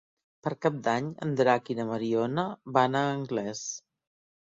Per 0.45 0.51
Cap 0.65 0.79
d'Any 0.87 1.11
en 1.27 1.35
Drac 1.43 1.71
i 1.75 1.79
na 1.81 1.87
Mariona 1.91 2.49
van 2.81 3.01
a 3.03 3.07
Anglès. 3.15 3.67